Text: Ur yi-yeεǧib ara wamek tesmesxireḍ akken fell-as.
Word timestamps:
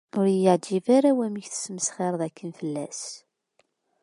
Ur 0.17 0.25
yi-yeεǧib 0.29 0.85
ara 0.97 1.11
wamek 1.17 1.45
tesmesxireḍ 1.47 2.21
akken 2.27 2.49
fell-as. 2.59 3.01